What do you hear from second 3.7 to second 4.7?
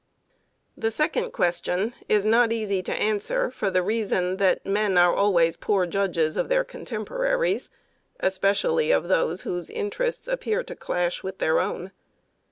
reason that